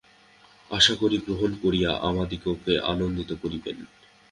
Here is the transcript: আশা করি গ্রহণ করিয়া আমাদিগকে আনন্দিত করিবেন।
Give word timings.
আশা 0.71 0.93
করি 0.95 1.17
গ্রহণ 1.19 1.51
করিয়া 1.63 1.91
আমাদিগকে 2.09 2.73
আনন্দিত 2.91 3.31
করিবেন। 3.41 3.77